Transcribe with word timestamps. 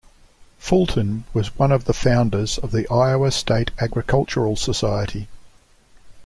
Fulton 0.57 1.25
was 1.31 1.55
one 1.59 1.71
of 1.71 1.85
the 1.85 1.93
founders 1.93 2.57
of 2.57 2.71
the 2.71 2.91
Iowa 2.91 3.29
State 3.29 3.69
Agricultural 3.79 4.55
Society. 4.55 5.27